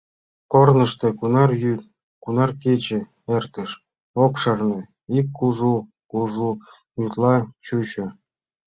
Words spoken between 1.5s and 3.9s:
йӱд, кунар кече эртыш—